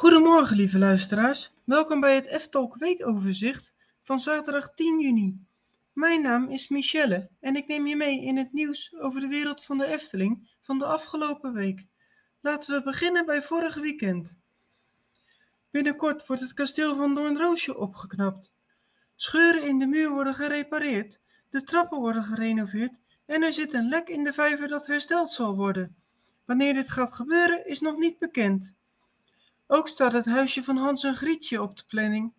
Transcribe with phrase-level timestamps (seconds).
[0.00, 1.52] Goedemorgen, lieve luisteraars.
[1.64, 5.44] Welkom bij het F-Talk weekoverzicht van zaterdag 10 juni.
[5.92, 9.64] Mijn naam is Michelle en ik neem je mee in het nieuws over de wereld
[9.64, 11.86] van de Efteling van de afgelopen week.
[12.40, 14.36] Laten we beginnen bij vorig weekend.
[15.70, 18.52] Binnenkort wordt het kasteel van Doornroosje opgeknapt.
[19.14, 21.20] Scheuren in de muur worden gerepareerd,
[21.50, 22.92] de trappen worden gerenoveerd
[23.26, 25.96] en er zit een lek in de vijver dat hersteld zal worden.
[26.44, 28.78] Wanneer dit gaat gebeuren is nog niet bekend.
[29.72, 32.32] Ook staat het huisje van Hans en Grietje op de planning.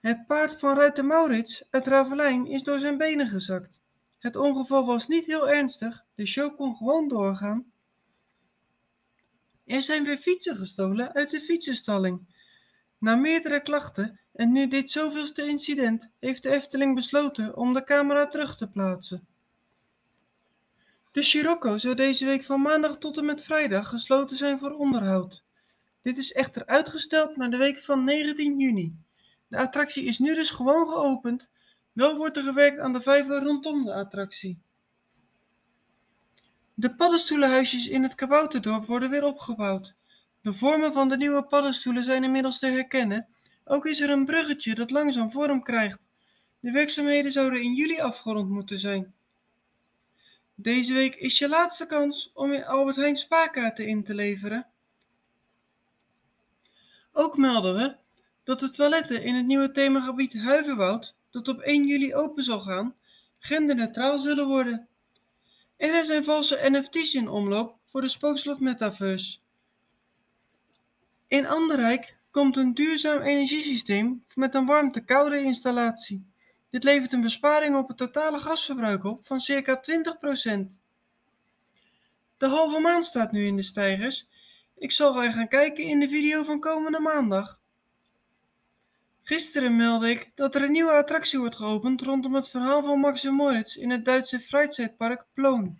[0.00, 3.82] Het paard van ruiter Maurits uit Ravelijn is door zijn benen gezakt.
[4.18, 7.72] Het ongeval was niet heel ernstig, de show kon gewoon doorgaan.
[9.64, 12.34] Er zijn weer fietsen gestolen uit de fietsenstalling.
[12.98, 18.26] Na meerdere klachten en nu dit zoveelste incident heeft de Efteling besloten om de camera
[18.26, 19.26] terug te plaatsen.
[21.12, 25.44] De Scirocco zou deze week van maandag tot en met vrijdag gesloten zijn voor onderhoud.
[26.06, 28.96] Dit is echter uitgesteld naar de week van 19 juni.
[29.48, 31.50] De attractie is nu dus gewoon geopend.
[31.92, 34.58] Wel wordt er gewerkt aan de vijver rondom de attractie.
[36.74, 39.94] De paddenstoelenhuisjes in het Kabouterdorp worden weer opgebouwd.
[40.40, 43.26] De vormen van de nieuwe paddenstoelen zijn inmiddels te herkennen.
[43.64, 46.06] Ook is er een bruggetje dat langzaam vorm krijgt.
[46.60, 49.14] De werkzaamheden zouden in juli afgerond moeten zijn.
[50.54, 54.66] Deze week is je laatste kans om je Albert Heijn spaarkaarten in te leveren.
[57.18, 57.96] Ook melden we
[58.44, 62.94] dat de toiletten in het nieuwe themagebied Huiverwoud, dat op 1 juli open zal gaan,
[63.38, 64.88] genderneutraal zullen worden.
[65.76, 69.38] En er zijn valse NFT's in omloop voor de Spookslot Metaverse.
[71.28, 76.26] In Anderrijk komt een duurzaam energiesysteem met een warmte-koude installatie.
[76.70, 80.80] Dit levert een besparing op het totale gasverbruik op van circa 20%.
[82.36, 84.28] De halve maan staat nu in de stijgers
[84.78, 87.60] ik zal weer gaan kijken in de video van komende maandag.
[89.22, 93.24] Gisteren meldde ik dat er een nieuwe attractie wordt geopend rondom het verhaal van Max
[93.24, 95.78] en Moritz in het Duitse Freizeitpark Ploon.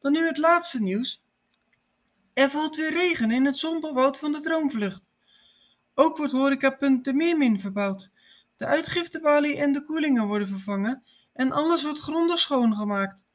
[0.00, 1.22] Dan nu het laatste nieuws.
[2.32, 5.08] Er valt weer regen in het zompelwoud van de Droomvlucht.
[5.94, 8.10] Ook wordt horecapunt de Meermin verbouwd.
[8.56, 11.02] De uitgiftebalie en de koelingen worden vervangen
[11.32, 13.25] en alles wordt grondig schoongemaakt.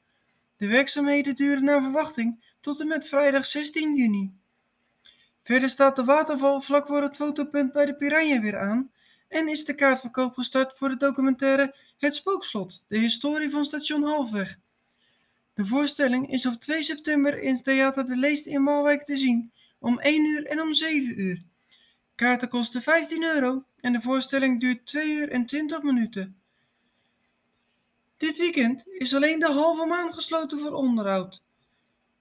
[0.61, 4.33] De werkzaamheden duren naar verwachting tot en met vrijdag 16 juni.
[5.43, 8.91] Verder staat de waterval vlak voor het fotopunt bij de Piranha weer aan
[9.27, 14.59] en is de kaartverkoop gestart voor de documentaire Het Spookslot, de historie van station Halfweg.
[15.53, 19.99] De voorstelling is op 2 september in Theater de Leest in Malwijk te zien, om
[19.99, 21.41] 1 uur en om 7 uur.
[22.15, 26.40] Kaarten kosten 15 euro en de voorstelling duurt 2 uur en 20 minuten.
[28.21, 31.43] Dit weekend is alleen de halve maan gesloten voor onderhoud.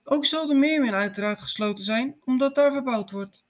[0.04, 3.44] Ook zal de Meermin uiteraard gesloten zijn, omdat daar verbouwd wordt.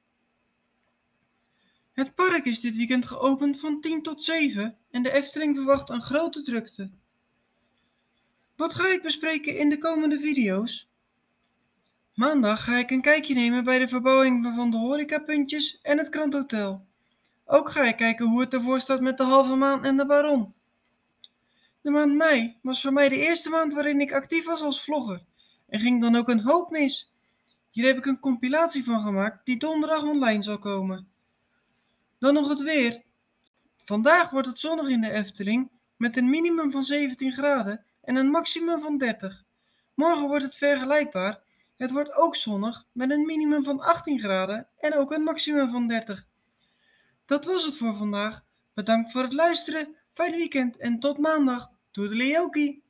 [1.93, 6.03] Het park is dit weekend geopend van 10 tot 7 en de Efteling verwacht een
[6.03, 6.91] grote drukte.
[8.57, 10.89] Wat ga ik bespreken in de komende video's?
[12.15, 16.87] Maandag ga ik een kijkje nemen bij de verbouwing van de horecapuntjes en het kranthotel.
[17.45, 20.55] Ook ga ik kijken hoe het ervoor staat met de halve maan en de baron.
[21.83, 25.25] De maand mei was voor mij de eerste maand waarin ik actief was als vlogger.
[25.69, 27.13] Er ging dan ook een hoop mis.
[27.71, 31.09] Hier heb ik een compilatie van gemaakt die donderdag online zal komen.
[32.19, 33.03] Dan nog het weer.
[33.85, 38.31] Vandaag wordt het zonnig in de Efteling met een minimum van 17 graden en een
[38.31, 39.45] maximum van 30.
[39.95, 41.41] Morgen wordt het vergelijkbaar.
[41.77, 45.89] Het wordt ook zonnig met een minimum van 18 graden en ook een maximum van
[45.89, 46.27] 30.
[47.25, 48.45] Dat was het voor vandaag.
[48.75, 49.97] Bedankt voor het luisteren.
[50.13, 51.69] Fijn weekend en tot maandag.
[51.91, 52.83] Doei de Leoki!